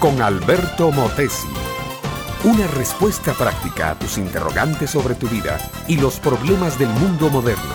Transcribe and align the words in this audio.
con 0.00 0.20
Alberto 0.20 0.90
Motesi. 0.90 1.48
Una 2.44 2.66
respuesta 2.66 3.32
práctica 3.32 3.92
a 3.92 3.98
tus 3.98 4.18
interrogantes 4.18 4.90
sobre 4.90 5.14
tu 5.14 5.26
vida 5.28 5.58
y 5.88 5.96
los 5.96 6.20
problemas 6.20 6.78
del 6.78 6.90
mundo 6.90 7.30
moderno. 7.30 7.74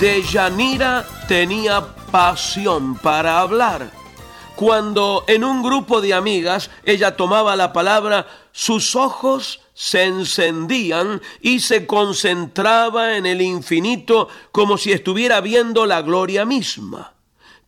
Deyanira 0.00 1.06
tenía 1.28 1.86
pasión 2.10 2.96
para 2.96 3.38
hablar. 3.38 3.92
Cuando 4.56 5.22
en 5.28 5.44
un 5.44 5.62
grupo 5.62 6.00
de 6.00 6.12
amigas 6.12 6.68
ella 6.84 7.16
tomaba 7.16 7.54
la 7.54 7.72
palabra, 7.72 8.26
sus 8.50 8.96
ojos 8.96 9.60
se 9.72 10.02
encendían 10.02 11.22
y 11.40 11.60
se 11.60 11.86
concentraba 11.86 13.16
en 13.16 13.26
el 13.26 13.40
infinito 13.40 14.26
como 14.50 14.76
si 14.76 14.90
estuviera 14.90 15.40
viendo 15.40 15.86
la 15.86 16.02
gloria 16.02 16.44
misma. 16.44 17.15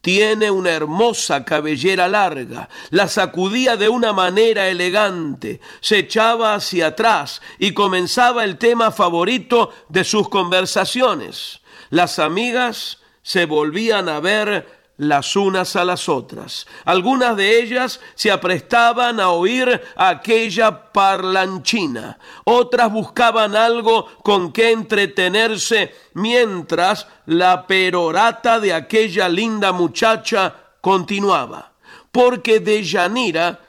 Tiene 0.00 0.50
una 0.50 0.70
hermosa 0.70 1.44
cabellera 1.44 2.08
larga, 2.08 2.68
la 2.90 3.08
sacudía 3.08 3.76
de 3.76 3.88
una 3.88 4.12
manera 4.12 4.68
elegante, 4.68 5.60
se 5.80 5.98
echaba 5.98 6.54
hacia 6.54 6.88
atrás 6.88 7.42
y 7.58 7.74
comenzaba 7.74 8.44
el 8.44 8.58
tema 8.58 8.92
favorito 8.92 9.72
de 9.88 10.04
sus 10.04 10.28
conversaciones. 10.28 11.60
Las 11.90 12.18
amigas 12.18 12.98
se 13.22 13.44
volvían 13.44 14.08
a 14.08 14.20
ver 14.20 14.77
las 14.98 15.36
unas 15.36 15.76
a 15.76 15.84
las 15.84 16.08
otras. 16.08 16.66
Algunas 16.84 17.36
de 17.36 17.60
ellas 17.62 18.00
se 18.14 18.30
aprestaban 18.30 19.20
a 19.20 19.30
oír 19.30 19.80
aquella 19.96 20.92
parlanchina, 20.92 22.18
otras 22.44 22.92
buscaban 22.92 23.56
algo 23.56 24.06
con 24.22 24.52
que 24.52 24.72
entretenerse 24.72 25.94
mientras 26.14 27.06
la 27.26 27.66
perorata 27.66 28.60
de 28.60 28.74
aquella 28.74 29.28
linda 29.28 29.72
muchacha 29.72 30.54
continuaba, 30.80 31.72
porque 32.12 32.60
de 32.60 32.82
Yanira 32.82 33.60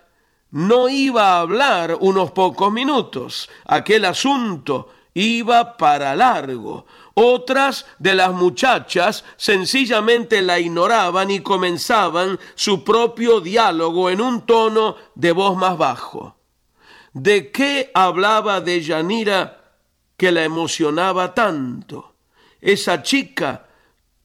no 0.52 0.90
iba 0.90 1.36
a 1.36 1.40
hablar 1.42 1.96
unos 2.00 2.32
pocos 2.32 2.72
minutos, 2.72 3.50
aquel 3.66 4.06
asunto 4.06 4.90
iba 5.14 5.78
para 5.78 6.16
largo. 6.16 6.86
Otras 7.14 7.86
de 7.98 8.16
las 8.16 8.32
muchachas 8.32 9.26
sencillamente 9.36 10.42
la 10.42 10.60
ignoraban 10.60 11.32
y 11.32 11.42
comenzaban 11.42 12.40
su 12.56 12.84
propio 12.84 13.42
diálogo 13.42 14.10
en 14.10 14.22
un 14.22 14.46
tono 14.46 14.96
de 15.16 15.32
voz 15.32 15.58
más 15.58 15.78
bajo. 15.78 16.36
¿De 17.14 17.52
qué 17.52 17.92
hablaba 17.94 18.62
de 18.62 18.82
Yanira 18.82 19.74
que 20.16 20.32
la 20.32 20.44
emocionaba 20.44 21.34
tanto? 21.34 22.14
Esa 22.62 23.02
chica, 23.02 23.68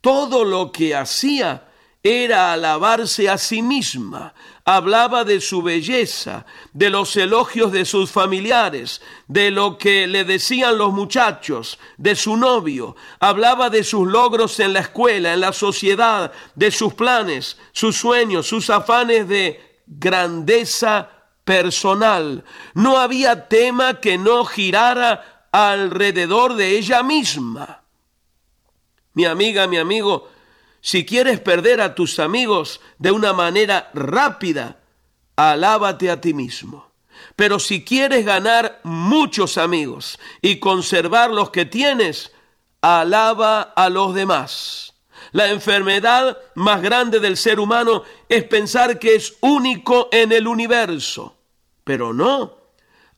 todo 0.01 0.45
lo 0.45 0.71
que 0.71 0.95
hacía 0.95 1.69
era 2.07 2.53
alabarse 2.53 3.31
a 3.31 3.39
sí 3.39 3.63
misma, 3.63 4.35
hablaba 4.67 5.25
de 5.25 5.41
su 5.41 5.63
belleza, 5.63 6.45
de 6.75 6.91
los 6.91 7.17
elogios 7.17 7.73
de 7.73 7.87
sus 7.87 8.11
familiares, 8.11 9.01
de 9.27 9.51
lo 9.51 9.79
que 9.79 10.07
le 10.07 10.25
decían 10.25 10.77
los 10.77 10.93
muchachos, 10.93 11.79
de 11.97 12.15
su 12.15 12.37
novio, 12.37 12.95
hablaba 13.21 13.71
de 13.71 13.83
sus 13.83 14.07
logros 14.07 14.61
en 14.61 14.75
la 14.75 14.81
escuela, 14.81 15.33
en 15.33 15.41
la 15.41 15.55
sociedad, 15.55 16.31
de 16.55 16.71
sus 16.71 16.93
planes, 16.93 17.57
sus 17.73 17.97
sueños, 17.97 18.47
sus 18.47 18.69
afanes 18.69 19.27
de 19.27 19.81
grandeza 19.87 21.09
personal. 21.43 22.45
No 22.75 22.99
había 22.99 23.49
tema 23.49 23.99
que 24.01 24.19
no 24.19 24.45
girara 24.45 25.47
alrededor 25.53 26.55
de 26.55 26.77
ella 26.77 27.03
misma. 27.03 27.83
Mi 29.15 29.25
amiga, 29.25 29.67
mi 29.67 29.79
amigo, 29.79 30.29
si 30.85 31.07
quieres 31.07 31.41
perder 31.41 31.81
a 31.81 31.95
tus 31.95 32.19
amigos 32.19 32.79
de 32.99 33.11
una 33.11 33.33
manera 33.33 33.91
rápida, 33.95 34.81
alábate 35.35 36.11
a 36.11 36.21
ti 36.21 36.35
mismo. 36.35 36.93
Pero 37.37 37.59
si 37.59 37.83
quieres 37.83 38.27
ganar 38.27 38.81
muchos 38.85 39.57
amigos 39.57 40.19
y 40.43 40.59
conservar 40.59 41.31
los 41.31 41.49
que 41.49 41.65
tienes, 41.65 42.33
alaba 42.83 43.63
a 43.63 43.89
los 43.89 44.15
demás. 44.15 44.93
La 45.33 45.49
enfermedad 45.49 46.37
más 46.55 46.83
grande 46.83 47.19
del 47.19 47.39
ser 47.39 47.61
humano 47.61 48.03
es 48.29 48.45
pensar 48.45 48.99
que 48.99 49.15
es 49.15 49.39
único 49.41 50.11
en 50.13 50.33
el 50.33 50.47
universo. 50.47 51.39
Pero 51.83 52.13
no, 52.13 52.59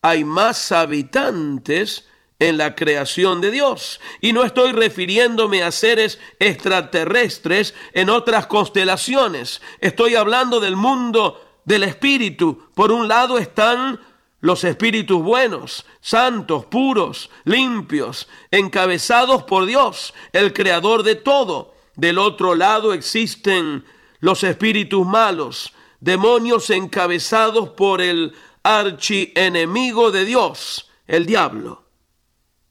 hay 0.01 0.23
más 0.23 0.71
habitantes 0.71 2.07
en 2.39 2.57
la 2.57 2.75
creación 2.75 3.41
de 3.41 3.51
Dios. 3.51 3.99
Y 4.21 4.33
no 4.33 4.43
estoy 4.43 4.71
refiriéndome 4.71 5.63
a 5.63 5.71
seres 5.71 6.19
extraterrestres 6.39 7.73
en 7.93 8.09
otras 8.09 8.47
constelaciones. 8.47 9.61
Estoy 9.79 10.15
hablando 10.15 10.59
del 10.59 10.75
mundo 10.75 11.41
del 11.65 11.83
espíritu. 11.83 12.63
Por 12.73 12.91
un 12.91 13.07
lado 13.07 13.37
están 13.37 13.99
los 14.39 14.63
espíritus 14.63 15.21
buenos, 15.21 15.85
santos, 15.99 16.65
puros, 16.65 17.29
limpios, 17.43 18.27
encabezados 18.51 19.43
por 19.43 19.65
Dios, 19.65 20.13
el 20.31 20.53
creador 20.53 21.03
de 21.03 21.15
todo. 21.15 21.73
Del 21.95 22.19
otro 22.19 22.53
lado 22.53 22.93
existen 22.93 23.83
los 24.19 24.43
espíritus 24.43 25.05
malos, 25.05 25.73
demonios 25.99 26.69
encabezados 26.69 27.69
por 27.69 28.01
el 28.01 28.35
archienemigo 28.61 30.11
de 30.11 30.25
Dios, 30.25 30.91
el 31.07 31.25
diablo. 31.25 31.86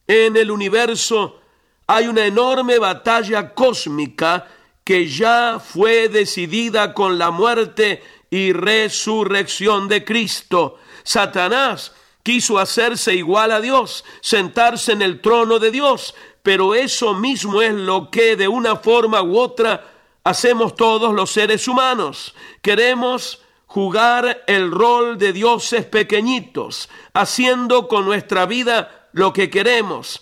En 0.07 0.37
el 0.37 0.51
universo 0.51 1.41
hay 1.87 2.07
una 2.07 2.25
enorme 2.25 2.79
batalla 2.79 3.55
cósmica 3.55 4.47
que 4.85 5.09
ya 5.09 5.59
fue 5.59 6.09
decidida 6.09 6.95
con 6.95 7.19
la 7.19 7.31
muerte 7.31 8.03
y 8.31 8.53
resurrección 8.53 9.89
de 9.89 10.05
Cristo. 10.05 10.79
Satanás 11.03 11.93
quiso 12.23 12.59
hacerse 12.59 13.15
igual 13.15 13.53
a 13.53 13.61
Dios, 13.61 14.05
sentarse 14.21 14.93
en 14.93 15.03
el 15.03 15.21
trono 15.21 15.59
de 15.59 15.71
Dios, 15.71 16.15
pero 16.43 16.75
eso 16.75 17.15
mismo 17.15 17.63
es 17.63 17.75
lo 17.75 18.11
que 18.11 18.37
de 18.37 18.49
una 18.49 18.77
forma 18.77 19.23
u 19.23 19.39
otra 19.39 19.93
hacemos 20.23 20.75
todos 20.75 21.15
los 21.15 21.31
seres 21.31 21.67
humanos. 21.69 22.35
Queremos 22.63 23.41
jugar 23.67 24.45
el 24.47 24.71
rol 24.71 25.19
de 25.19 25.33
dioses 25.33 25.85
pequeñitos, 25.85 26.89
haciendo 27.15 27.89
con 27.89 28.05
nuestra 28.05 28.47
vida 28.47 29.06
lo 29.17 29.33
que 29.33 29.49
queremos 29.49 30.21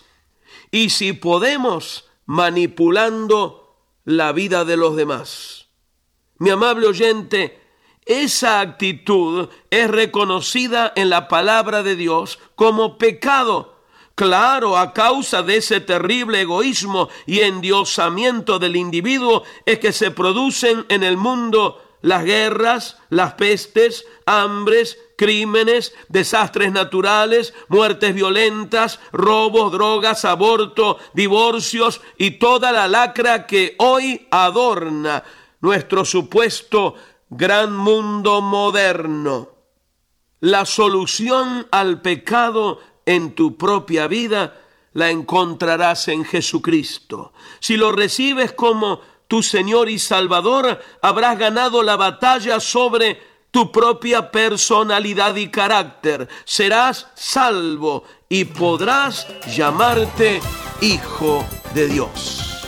y 0.71 0.91
si 0.91 1.15
podemos 1.15 2.09
manipulando 2.27 3.77
la 4.05 4.31
vida 4.31 4.65
de 4.65 4.77
los 4.77 4.95
demás. 4.95 5.67
Mi 6.39 6.51
amable 6.51 6.87
oyente, 6.87 7.61
esa 8.07 8.61
actitud 8.61 9.49
es 9.69 9.91
reconocida 9.91 10.93
en 10.95 11.11
la 11.11 11.27
palabra 11.27 11.83
de 11.83 11.97
Dios 11.97 12.39
como 12.55 12.97
pecado. 12.97 13.81
Claro, 14.15 14.79
a 14.79 14.93
causa 14.93 15.43
de 15.43 15.57
ese 15.57 15.81
terrible 15.81 16.43
egoísmo 16.43 17.09
y 17.27 17.41
endiosamiento 17.41 18.61
del 18.61 18.77
individuo 18.77 19.43
es 19.67 19.81
que 19.81 19.93
se 19.93 20.13
producen 20.13 20.87
en 20.89 21.03
el 21.03 21.17
mundo 21.17 21.84
las 22.05 22.23
guerras, 22.23 22.99
las 23.09 23.33
pestes, 23.33 24.05
hambres, 24.27 24.99
crímenes, 25.17 25.95
desastres 26.09 26.71
naturales, 26.71 27.55
muertes 27.69 28.15
violentas, 28.15 29.01
robos, 29.11 29.73
drogas, 29.73 30.27
aborto, 30.27 30.99
divorcios 31.15 32.03
y 32.19 32.33
toda 32.33 32.73
la 32.73 32.89
lacra 32.89 33.47
que 33.47 33.75
hoy 33.79 34.29
adorna 34.31 35.25
nuestro 35.63 36.05
supuesto 36.05 36.95
gran 37.31 37.75
mundo 37.75 38.43
moderno. 38.43 39.49
La 40.41 40.67
solución 40.67 41.67
al 41.71 42.03
pecado 42.03 42.81
en 43.07 43.35
tu 43.35 43.57
propia 43.57 44.09
vida 44.09 44.61
la 44.93 45.09
encontrarás 45.09 46.09
en 46.09 46.27
Jesucristo. 46.27 47.33
Si 47.61 47.79
lo 47.79 47.93
recibes 47.93 48.53
como 48.53 49.01
tu 49.35 49.43
Señor 49.43 49.89
y 49.89 49.99
Salvador, 49.99 50.81
habrás 51.03 51.37
ganado 51.37 51.83
la 51.83 51.97
batalla 51.97 52.61
sobre 52.61 53.21
tu 53.51 53.73
propia 53.73 54.31
personalidad 54.31 55.35
y 55.35 55.49
carácter. 55.49 56.29
Serás 56.45 57.09
salvo 57.17 58.05
y 58.29 58.45
podrás 58.45 59.27
llamarte 59.53 60.41
hijo 60.81 61.45
de 61.75 61.89
Dios. 61.89 62.65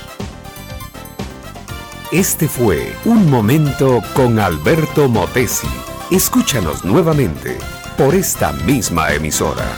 Este 2.11 2.49
fue 2.49 2.93
Un 3.05 3.31
Momento 3.31 4.03
con 4.13 4.41
Alberto 4.41 5.09
Motesi. 5.09 5.69
Escúchanos 6.11 6.85
nuevamente 6.85 7.59
por 7.97 8.13
esta 8.13 8.51
misma 8.51 9.13
emisora. 9.13 9.71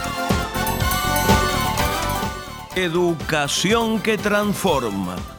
Educación 2.75 3.99
que 4.01 4.17
transforma. 4.17 5.38